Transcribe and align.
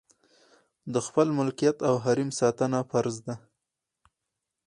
د 0.93 0.95
خپل 1.07 1.27
ملکیت 1.39 1.77
او 1.89 1.95
حریم 2.03 2.29
ساتنه 2.39 2.79
فرض 2.91 3.15
ده. 3.25 3.35